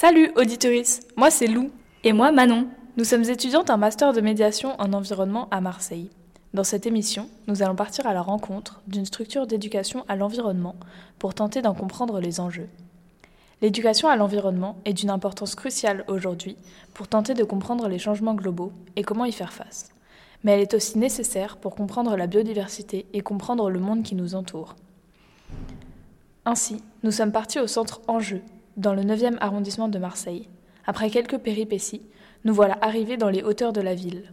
Salut 0.00 0.30
auditoris, 0.36 1.00
moi 1.16 1.28
c'est 1.28 1.48
Lou. 1.48 1.72
Et 2.04 2.12
moi 2.12 2.30
Manon. 2.30 2.68
Nous 2.96 3.02
sommes 3.02 3.24
étudiantes 3.24 3.68
en 3.68 3.78
master 3.78 4.12
de 4.12 4.20
médiation 4.20 4.80
en 4.80 4.92
environnement 4.92 5.48
à 5.50 5.60
Marseille. 5.60 6.08
Dans 6.54 6.62
cette 6.62 6.86
émission, 6.86 7.28
nous 7.48 7.64
allons 7.64 7.74
partir 7.74 8.06
à 8.06 8.14
la 8.14 8.22
rencontre 8.22 8.80
d'une 8.86 9.06
structure 9.06 9.48
d'éducation 9.48 10.04
à 10.06 10.14
l'environnement 10.14 10.76
pour 11.18 11.34
tenter 11.34 11.62
d'en 11.62 11.74
comprendre 11.74 12.20
les 12.20 12.38
enjeux. 12.38 12.68
L'éducation 13.60 14.08
à 14.08 14.14
l'environnement 14.14 14.76
est 14.84 14.92
d'une 14.92 15.10
importance 15.10 15.56
cruciale 15.56 16.04
aujourd'hui 16.06 16.56
pour 16.94 17.08
tenter 17.08 17.34
de 17.34 17.42
comprendre 17.42 17.88
les 17.88 17.98
changements 17.98 18.34
globaux 18.34 18.70
et 18.94 19.02
comment 19.02 19.24
y 19.24 19.32
faire 19.32 19.52
face. 19.52 19.88
Mais 20.44 20.52
elle 20.52 20.60
est 20.60 20.74
aussi 20.74 20.96
nécessaire 20.96 21.56
pour 21.56 21.74
comprendre 21.74 22.16
la 22.16 22.28
biodiversité 22.28 23.06
et 23.14 23.20
comprendre 23.22 23.68
le 23.68 23.80
monde 23.80 24.04
qui 24.04 24.14
nous 24.14 24.36
entoure. 24.36 24.76
Ainsi, 26.44 26.84
nous 27.02 27.10
sommes 27.10 27.32
partis 27.32 27.58
au 27.58 27.66
centre 27.66 28.00
Enjeu, 28.06 28.42
dans 28.78 28.94
le 28.94 29.02
9e 29.02 29.36
arrondissement 29.40 29.88
de 29.88 29.98
Marseille. 29.98 30.48
Après 30.86 31.10
quelques 31.10 31.38
péripéties, 31.38 32.00
nous 32.44 32.54
voilà 32.54 32.78
arrivés 32.80 33.16
dans 33.16 33.28
les 33.28 33.42
hauteurs 33.42 33.72
de 33.72 33.80
la 33.80 33.96
ville. 33.96 34.32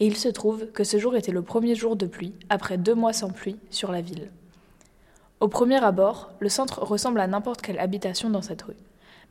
Et 0.00 0.06
il 0.06 0.16
se 0.16 0.30
trouve 0.30 0.66
que 0.72 0.84
ce 0.84 0.98
jour 0.98 1.14
était 1.16 1.32
le 1.32 1.42
premier 1.42 1.74
jour 1.74 1.94
de 1.94 2.06
pluie, 2.06 2.32
après 2.48 2.78
deux 2.78 2.94
mois 2.94 3.12
sans 3.12 3.28
pluie, 3.28 3.58
sur 3.70 3.92
la 3.92 4.00
ville. 4.00 4.30
Au 5.40 5.48
premier 5.48 5.84
abord, 5.84 6.30
le 6.40 6.48
centre 6.48 6.82
ressemble 6.82 7.20
à 7.20 7.26
n'importe 7.26 7.60
quelle 7.60 7.78
habitation 7.78 8.30
dans 8.30 8.40
cette 8.40 8.62
rue. 8.62 8.76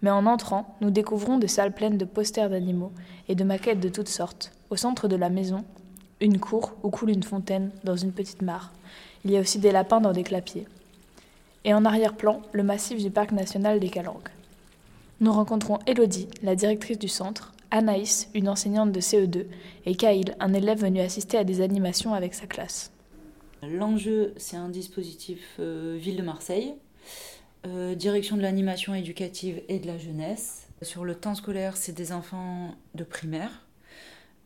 Mais 0.03 0.11
en 0.11 0.27
entrant, 0.27 0.77
nous 0.81 0.91
découvrons 0.91 1.39
des 1.39 1.47
salles 1.47 1.73
pleines 1.73 1.97
de 1.97 2.05
posters 2.05 2.51
d'animaux 2.51 2.91
et 3.29 3.35
de 3.35 3.43
maquettes 3.43 3.79
de 3.79 3.89
toutes 3.89 4.07
sortes. 4.07 4.51
Au 4.69 4.75
centre 4.75 5.07
de 5.07 5.15
la 5.15 5.29
maison, 5.29 5.65
une 6.21 6.39
cour 6.39 6.73
où 6.83 6.91
coule 6.91 7.09
une 7.09 7.23
fontaine 7.23 7.71
dans 7.83 7.95
une 7.95 8.11
petite 8.11 8.43
mare. 8.43 8.71
Il 9.25 9.31
y 9.31 9.37
a 9.37 9.39
aussi 9.39 9.57
des 9.57 9.71
lapins 9.71 9.99
dans 9.99 10.13
des 10.13 10.23
clapiers. 10.23 10.67
Et 11.65 11.73
en 11.73 11.85
arrière-plan, 11.85 12.43
le 12.51 12.61
massif 12.61 13.01
du 13.01 13.09
parc 13.09 13.31
national 13.31 13.79
des 13.79 13.89
Calanques. 13.89 14.29
Nous 15.23 15.31
rencontrons 15.31 15.79
Elodie, 15.87 16.27
la 16.41 16.53
directrice 16.53 16.99
du 16.99 17.07
centre, 17.07 17.53
Anaïs, 17.71 18.29
une 18.33 18.49
enseignante 18.49 18.91
de 18.91 18.99
CE2, 18.99 19.45
et 19.85 19.95
Kaïl, 19.95 20.35
un 20.41 20.53
élève 20.53 20.81
venu 20.81 20.99
assister 20.99 21.37
à 21.37 21.45
des 21.45 21.61
animations 21.61 22.13
avec 22.13 22.33
sa 22.33 22.45
classe. 22.45 22.91
L'enjeu, 23.61 24.33
c'est 24.35 24.57
un 24.57 24.67
dispositif 24.67 25.39
euh, 25.61 25.95
Ville 25.97 26.17
de 26.17 26.23
Marseille, 26.23 26.73
euh, 27.65 27.95
direction 27.95 28.35
de 28.35 28.41
l'animation 28.41 28.93
éducative 28.95 29.61
et 29.69 29.79
de 29.79 29.87
la 29.87 29.97
jeunesse. 29.97 30.67
Sur 30.81 31.05
le 31.05 31.15
temps 31.15 31.35
scolaire, 31.35 31.77
c'est 31.77 31.93
des 31.93 32.11
enfants 32.11 32.75
de 32.93 33.05
primaire. 33.05 33.65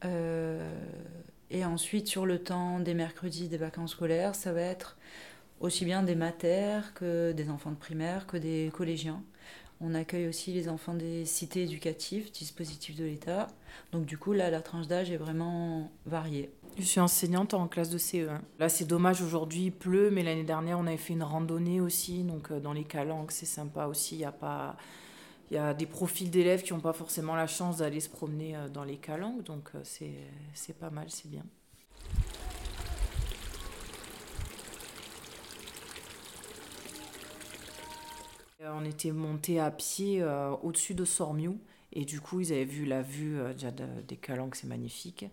Euh, 0.06 0.80
et 1.50 1.66
ensuite, 1.66 2.08
sur 2.08 2.28
le 2.28 2.38
temps 2.38 2.80
des 2.80 2.94
mercredis, 2.94 3.48
des 3.48 3.58
vacances 3.58 3.94
scolaires, 3.94 4.36
ça 4.36 4.54
va 4.54 4.62
être 4.62 4.96
aussi 5.60 5.86
bien 5.86 6.04
des 6.04 6.14
matères 6.14 6.94
que 6.94 7.32
des 7.32 7.50
enfants 7.50 7.72
de 7.72 7.78
primaire, 7.78 8.28
que 8.28 8.38
des 8.38 8.70
collégiens. 8.76 9.24
On 9.80 9.94
accueille 9.94 10.28
aussi 10.28 10.54
les 10.54 10.70
enfants 10.70 10.94
des 10.94 11.26
cités 11.26 11.64
éducatives, 11.64 12.32
dispositifs 12.32 12.96
de 12.96 13.06
l'État. 13.06 13.48
Donc 13.92 14.06
du 14.06 14.18
coup, 14.18 14.34
là, 14.34 14.50
la 14.50 14.62
tranche 14.62 14.88
d'âge 14.88 15.12
est 15.12 15.18
vraiment 15.18 15.92
variée. 16.06 16.50
Je 16.78 16.84
suis 16.84 17.00
enseignante 17.00 17.54
en 17.54 17.68
classe 17.68 17.90
de 17.90 17.98
CE1. 17.98 18.40
Là, 18.60 18.70
c'est 18.70 18.86
dommage, 18.86 19.22
aujourd'hui 19.22 19.66
il 19.66 19.72
pleut, 19.72 20.10
mais 20.12 20.24
l'année 20.24 20.44
dernière, 20.44 20.80
on 20.80 20.88
avait 20.88 20.98
fait 20.98 21.14
une 21.14 21.24
randonnée 21.24 21.82
aussi. 21.82 22.24
Donc 22.24 22.52
dans 22.52 22.74
les 22.74 22.84
calanques, 22.84 23.32
c'est 23.32 23.46
sympa 23.46 23.86
aussi. 23.86 24.16
Il 24.16 24.22
y 24.22 24.26
a 24.26 24.32
pas... 24.32 24.78
Il 25.50 25.54
y 25.54 25.58
a 25.58 25.74
des 25.74 25.86
profils 25.86 26.30
d'élèves 26.30 26.62
qui 26.62 26.74
n'ont 26.74 26.82
pas 26.82 26.92
forcément 26.92 27.34
la 27.34 27.48
chance 27.48 27.78
d'aller 27.78 28.02
se 28.02 28.10
promener 28.10 28.58
dans 28.74 28.84
les 28.84 28.98
calanques, 28.98 29.44
donc 29.46 29.70
c'est 29.84 30.74
pas 30.78 30.90
mal, 30.90 31.06
c'est 31.08 31.30
bien. 31.30 31.46
On 38.74 38.86
était 38.86 39.12
monté 39.12 39.60
à 39.60 39.72
pied 39.72 40.22
euh, 40.22 40.52
au-dessus 40.64 40.94
de 40.94 41.06
Sormiou 41.06 41.60
et 41.94 42.06
du 42.06 42.20
coup 42.20 42.40
ils 42.42 42.52
avaient 42.52 42.66
vu 42.66 42.86
la 42.86 43.02
vue 43.02 43.40
euh, 43.40 43.54
déjà 43.54 43.72
de, 43.72 43.86
des 44.08 44.18
calanques, 44.18 44.56
c'est 44.56 44.68
magnifique. 44.68 45.26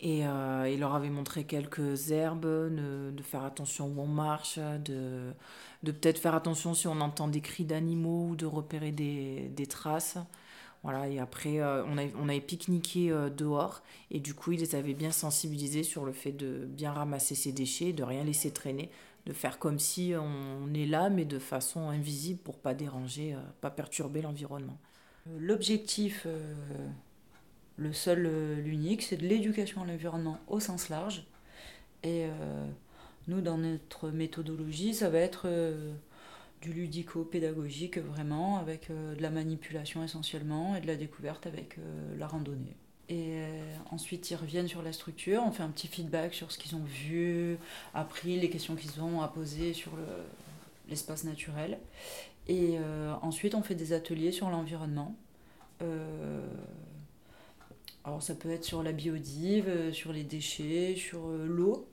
Et 0.00 0.26
euh, 0.26 0.68
il 0.68 0.80
leur 0.80 0.94
avait 0.94 1.10
montré 1.10 1.44
quelques 1.44 2.10
herbes, 2.10 2.44
de, 2.44 3.22
faire 3.22 3.44
attention 3.44 3.86
où 3.86 4.00
on 4.00 4.06
marche, 4.06 4.58
de, 4.58 5.32
peut-être 5.84 6.18
faire 6.18 6.34
attention 6.34 6.74
si 6.74 6.88
on 6.88 7.00
entend 7.00 7.28
des 7.28 7.40
cris 7.40 7.64
d'animaux 7.64 8.30
ou 8.30 8.36
de 8.36 8.46
repérer 8.46 8.90
des 8.90 9.66
traces. 9.68 10.18
Voilà, 10.82 11.08
et 11.08 11.20
après, 11.20 11.60
euh, 11.60 11.84
on, 11.84 11.96
avait, 11.96 12.12
on 12.18 12.26
pique-niqué 12.40 13.12
euh, 13.12 13.30
dehors, 13.30 13.82
et 14.10 14.18
du 14.18 14.34
coup, 14.34 14.52
ils 14.52 14.60
les 14.60 14.74
avaient 14.74 14.94
bien 14.94 15.12
sensibilisés 15.12 15.84
sur 15.84 16.04
le 16.04 16.12
fait 16.12 16.32
de 16.32 16.66
bien 16.66 16.92
ramasser 16.92 17.36
ses 17.36 17.52
déchets, 17.52 17.92
de 17.92 18.02
rien 18.02 18.24
laisser 18.24 18.50
traîner, 18.50 18.90
de 19.26 19.32
faire 19.32 19.60
comme 19.60 19.78
si 19.78 20.12
on 20.18 20.74
est 20.74 20.86
là, 20.86 21.08
mais 21.08 21.24
de 21.24 21.38
façon 21.38 21.88
invisible 21.88 22.40
pour 22.40 22.58
pas 22.58 22.74
déranger, 22.74 23.34
euh, 23.34 23.38
pas 23.60 23.70
perturber 23.70 24.22
l'environnement. 24.22 24.76
L'objectif, 25.38 26.24
euh, 26.26 26.52
le 27.76 27.92
seul, 27.92 28.22
l'unique, 28.64 29.02
c'est 29.02 29.16
de 29.16 29.26
l'éducation 29.26 29.82
à 29.82 29.86
l'environnement 29.86 30.40
au 30.48 30.58
sens 30.58 30.88
large. 30.88 31.24
Et 32.02 32.26
nous, 33.28 33.40
dans 33.40 33.56
notre 33.56 34.10
méthodologie, 34.10 34.92
ça 34.92 35.08
va 35.08 35.20
être 35.20 35.48
du 36.62 36.72
ludico-pédagogique 36.72 37.98
vraiment, 37.98 38.58
avec 38.58 38.88
euh, 38.88 39.14
de 39.14 39.22
la 39.22 39.30
manipulation 39.30 40.02
essentiellement 40.02 40.76
et 40.76 40.80
de 40.80 40.86
la 40.86 40.96
découverte 40.96 41.46
avec 41.46 41.76
euh, 41.78 42.16
la 42.16 42.26
randonnée. 42.26 42.76
Et 43.08 43.32
euh, 43.32 43.74
ensuite, 43.90 44.30
ils 44.30 44.36
reviennent 44.36 44.68
sur 44.68 44.80
la 44.80 44.92
structure, 44.92 45.42
on 45.44 45.50
fait 45.50 45.64
un 45.64 45.70
petit 45.70 45.88
feedback 45.88 46.32
sur 46.32 46.52
ce 46.52 46.58
qu'ils 46.58 46.76
ont 46.76 46.84
vu, 46.84 47.58
appris, 47.94 48.38
les 48.38 48.48
questions 48.48 48.76
qu'ils 48.76 49.02
ont 49.02 49.20
à 49.20 49.28
poser 49.28 49.74
sur 49.74 49.94
le, 49.96 50.04
l'espace 50.88 51.24
naturel. 51.24 51.78
Et 52.48 52.76
ensuite, 53.22 53.54
on 53.54 53.62
fait 53.62 53.76
des 53.76 53.92
ateliers 53.92 54.32
sur 54.32 54.50
l'environnement. 54.50 55.14
alors, 58.02 58.20
ça 58.20 58.34
peut 58.34 58.50
être 58.50 58.64
sur 58.64 58.82
la 58.82 58.90
biodive, 58.90 59.92
sur 59.92 60.12
les 60.12 60.24
déchets, 60.24 60.96
sur 60.96 61.28
l'eau. 61.28 61.86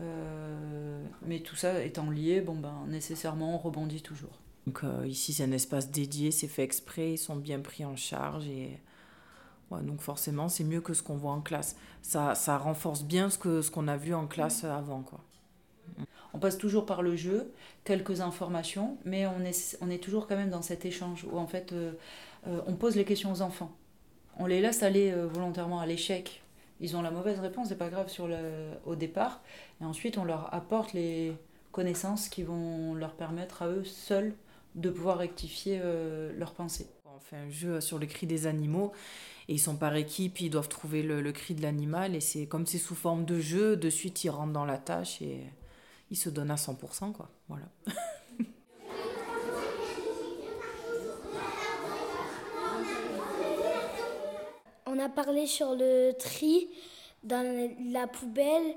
Euh, 0.00 1.04
mais 1.24 1.40
tout 1.40 1.56
ça 1.56 1.82
étant 1.84 2.10
lié, 2.10 2.40
bon 2.40 2.56
ben, 2.56 2.84
nécessairement 2.88 3.54
on 3.54 3.58
rebondit 3.58 4.02
toujours. 4.02 4.40
Donc 4.66 4.82
euh, 4.82 5.06
ici 5.06 5.32
c'est 5.32 5.44
un 5.44 5.52
espace 5.52 5.90
dédié, 5.90 6.30
c'est 6.30 6.48
fait 6.48 6.64
exprès, 6.64 7.12
ils 7.12 7.18
sont 7.18 7.36
bien 7.36 7.60
pris 7.60 7.84
en 7.84 7.94
charge 7.94 8.46
et 8.48 8.80
ouais, 9.70 9.82
donc 9.82 10.00
forcément 10.00 10.48
c'est 10.48 10.64
mieux 10.64 10.80
que 10.80 10.94
ce 10.94 11.02
qu'on 11.02 11.16
voit 11.16 11.32
en 11.32 11.40
classe. 11.40 11.76
Ça, 12.02 12.34
ça 12.34 12.58
renforce 12.58 13.04
bien 13.04 13.30
ce 13.30 13.38
que 13.38 13.62
ce 13.62 13.70
qu'on 13.70 13.86
a 13.86 13.96
vu 13.96 14.14
en 14.14 14.26
classe 14.26 14.64
avant 14.64 15.02
quoi. 15.02 15.20
On 16.32 16.40
passe 16.40 16.58
toujours 16.58 16.86
par 16.86 17.02
le 17.02 17.14
jeu, 17.14 17.52
quelques 17.84 18.20
informations, 18.20 18.98
mais 19.04 19.24
on 19.26 19.44
est, 19.44 19.78
on 19.80 19.88
est 19.88 20.02
toujours 20.02 20.26
quand 20.26 20.34
même 20.34 20.50
dans 20.50 20.62
cet 20.62 20.84
échange 20.84 21.24
où 21.30 21.38
en 21.38 21.46
fait 21.46 21.72
euh, 21.72 21.92
on 22.44 22.74
pose 22.74 22.96
les 22.96 23.04
questions 23.04 23.30
aux 23.30 23.42
enfants. 23.42 23.70
On 24.36 24.46
les 24.46 24.60
laisse 24.60 24.82
aller 24.82 25.12
volontairement 25.12 25.78
à 25.78 25.86
l'échec 25.86 26.43
ils 26.84 26.96
ont 26.96 27.02
la 27.02 27.10
mauvaise 27.10 27.40
réponse, 27.40 27.68
c'est 27.68 27.78
pas 27.78 27.88
grave 27.88 28.10
sur 28.10 28.28
le, 28.28 28.36
au 28.84 28.94
départ. 28.94 29.40
Et 29.80 29.84
ensuite, 29.84 30.18
on 30.18 30.24
leur 30.24 30.52
apporte 30.52 30.92
les 30.92 31.34
connaissances 31.72 32.28
qui 32.28 32.42
vont 32.42 32.94
leur 32.94 33.14
permettre 33.14 33.62
à 33.62 33.68
eux 33.68 33.84
seuls 33.84 34.34
de 34.74 34.90
pouvoir 34.90 35.16
rectifier 35.16 35.80
euh, 35.82 36.30
leurs 36.36 36.52
pensées. 36.52 36.86
On 37.06 37.20
fait 37.20 37.36
un 37.36 37.48
jeu 37.48 37.80
sur 37.80 37.98
le 37.98 38.04
cri 38.04 38.26
des 38.26 38.46
animaux 38.46 38.92
et 39.48 39.54
ils 39.54 39.58
sont 39.58 39.76
par 39.76 39.96
équipe, 39.96 40.42
ils 40.42 40.50
doivent 40.50 40.68
trouver 40.68 41.02
le, 41.02 41.22
le 41.22 41.32
cri 41.32 41.54
de 41.54 41.62
l'animal 41.62 42.14
et 42.14 42.20
c'est 42.20 42.46
comme 42.46 42.66
c'est 42.66 42.76
sous 42.76 42.94
forme 42.94 43.24
de 43.24 43.40
jeu, 43.40 43.76
de 43.76 43.88
suite 43.88 44.22
ils 44.24 44.30
rentrent 44.30 44.52
dans 44.52 44.66
la 44.66 44.76
tâche 44.76 45.22
et 45.22 45.40
ils 46.10 46.16
se 46.16 46.28
donnent 46.28 46.50
à 46.50 46.56
100% 46.56 47.12
quoi. 47.12 47.30
Voilà. 47.48 47.66
On 54.86 54.93
a 55.04 55.08
parlé 55.08 55.46
sur 55.46 55.74
le 55.74 56.12
tri 56.18 56.68
dans 57.22 57.68
la 57.92 58.06
poubelle 58.06 58.74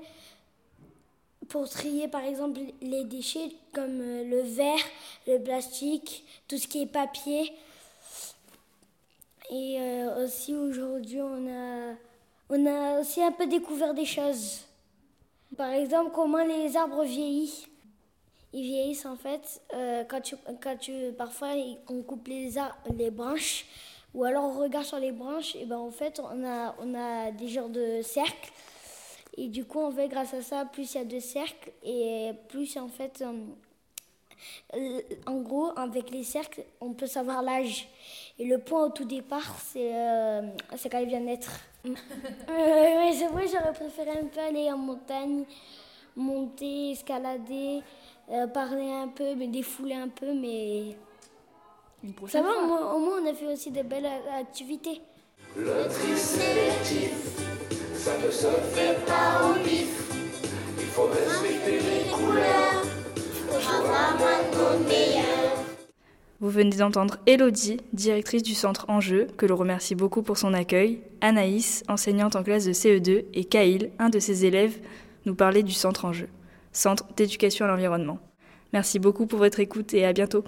pour 1.48 1.68
trier 1.68 2.08
par 2.08 2.22
exemple 2.22 2.60
les 2.82 3.04
déchets 3.04 3.50
comme 3.72 3.98
le 3.98 4.42
verre, 4.42 4.84
le 5.26 5.38
plastique, 5.38 6.24
tout 6.46 6.58
ce 6.58 6.68
qui 6.68 6.82
est 6.82 6.86
papier. 6.86 7.52
Et 9.50 9.80
euh, 9.80 10.24
aussi 10.24 10.54
aujourd'hui 10.54 11.22
on 11.22 11.48
a, 11.48 11.94
on 12.50 12.66
a 12.66 13.00
aussi 13.00 13.22
un 13.22 13.32
peu 13.32 13.46
découvert 13.46 13.94
des 13.94 14.04
choses. 14.04 14.60
Par 15.56 15.72
exemple 15.72 16.10
comment 16.14 16.44
les 16.44 16.76
arbres 16.76 17.04
vieillissent. 17.04 17.66
Ils 18.52 18.62
vieillissent 18.62 19.06
en 19.06 19.16
fait 19.16 19.62
euh, 19.72 20.04
quand, 20.04 20.20
tu, 20.20 20.36
quand 20.62 20.76
tu, 20.76 20.92
parfois 21.16 21.52
on 21.88 22.02
coupe 22.02 22.28
les, 22.28 22.50
les 22.94 23.10
branches 23.10 23.64
ou 24.18 24.24
alors 24.24 24.44
on 24.44 24.60
regarde 24.60 24.84
sur 24.84 24.98
les 24.98 25.12
branches, 25.12 25.54
et 25.54 25.64
ben 25.64 25.78
en 25.78 25.92
fait 25.92 26.20
on 26.20 26.44
a, 26.44 26.74
on 26.80 26.94
a 26.94 27.30
des 27.30 27.48
genres 27.48 27.68
de 27.68 28.02
cercles. 28.02 28.50
Et 29.36 29.46
du 29.46 29.64
coup, 29.64 29.80
en 29.80 29.92
fait, 29.92 30.08
grâce 30.08 30.34
à 30.34 30.42
ça, 30.42 30.64
plus 30.64 30.94
il 30.94 30.98
y 30.98 31.00
a 31.00 31.04
de 31.04 31.20
cercles 31.20 31.70
et 31.84 32.32
plus 32.48 32.76
en 32.76 32.88
fait, 32.88 33.22
euh, 34.74 35.00
en 35.26 35.36
gros, 35.36 35.70
avec 35.76 36.10
les 36.10 36.24
cercles, 36.24 36.64
on 36.80 36.92
peut 36.92 37.06
savoir 37.06 37.42
l'âge. 37.42 37.88
Et 38.40 38.44
le 38.46 38.58
point 38.58 38.86
au 38.86 38.88
tout 38.90 39.04
départ, 39.04 39.54
c'est 39.60 39.94
euh, 39.94 40.42
quand 40.90 40.98
il 40.98 41.06
vient 41.06 41.20
naître. 41.20 41.52
euh, 41.86 41.90
ouais, 42.48 43.12
c'est 43.12 43.28
vrai, 43.28 43.46
j'aurais 43.46 43.72
préféré 43.72 44.10
un 44.18 44.26
peu 44.26 44.40
aller 44.40 44.72
en 44.72 44.78
montagne, 44.78 45.44
monter, 46.16 46.90
escalader, 46.90 47.82
euh, 48.32 48.48
parler 48.48 48.90
un 48.90 49.06
peu, 49.06 49.36
me 49.36 49.46
défouler 49.46 49.94
un 49.94 50.08
peu, 50.08 50.34
mais. 50.34 50.96
Ça 52.28 52.42
va, 52.42 52.48
au 52.62 52.66
moins, 52.66 52.92
au 52.94 52.98
moins, 52.98 53.20
on 53.22 53.30
a 53.30 53.34
fait 53.34 53.52
aussi 53.52 53.70
de 53.70 53.82
belles 53.82 54.08
activités. 54.38 55.00
Le 55.56 55.88
tri 55.88 56.16
sélectif, 56.16 57.12
ça 57.94 58.16
ne 58.18 58.30
se 58.30 58.46
fait 58.46 59.04
pas 59.06 59.48
au 59.48 59.54
bif. 59.64 60.10
Il 60.78 60.86
faut 60.86 61.06
respecter 61.06 61.78
les 61.78 62.10
couleurs 62.10 62.84
moins 64.18 64.78
meilleurs. 64.88 65.64
Vous 66.40 66.50
venez 66.50 66.76
d'entendre 66.76 67.16
Elodie, 67.26 67.78
directrice 67.92 68.42
du 68.42 68.54
centre 68.54 68.86
Enjeu, 68.88 69.26
que 69.36 69.46
l'on 69.46 69.56
remercie 69.56 69.94
beaucoup 69.94 70.22
pour 70.22 70.38
son 70.38 70.54
accueil, 70.54 71.00
Anaïs, 71.20 71.82
enseignante 71.88 72.36
en 72.36 72.44
classe 72.44 72.64
de 72.64 72.72
CE2, 72.72 73.24
et 73.34 73.44
Kaïl, 73.44 73.90
un 73.98 74.08
de 74.08 74.20
ses 74.20 74.44
élèves, 74.44 74.78
nous 75.26 75.34
parler 75.34 75.62
du 75.64 75.72
centre 75.72 76.04
Enjeu, 76.04 76.28
centre 76.72 77.06
d'éducation 77.16 77.64
à 77.64 77.68
l'environnement. 77.68 78.18
Merci 78.72 78.98
beaucoup 78.98 79.26
pour 79.26 79.40
votre 79.40 79.58
écoute 79.60 79.94
et 79.94 80.04
à 80.04 80.12
bientôt. 80.12 80.44